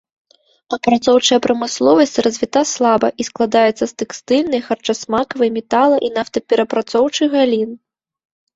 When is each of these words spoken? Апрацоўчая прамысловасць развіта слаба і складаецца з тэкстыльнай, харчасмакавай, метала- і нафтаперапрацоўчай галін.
Апрацоўчая 0.77 1.37
прамысловасць 1.45 2.21
развіта 2.27 2.63
слаба 2.71 3.07
і 3.23 3.27
складаецца 3.29 3.85
з 3.93 3.95
тэкстыльнай, 4.03 4.61
харчасмакавай, 4.71 5.49
метала- 5.61 6.03
і 6.11 6.13
нафтаперапрацоўчай 6.19 7.27
галін. 7.39 7.69